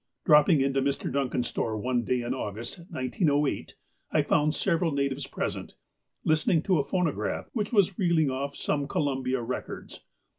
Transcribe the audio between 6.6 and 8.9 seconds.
to a phonograph, which was reeling off some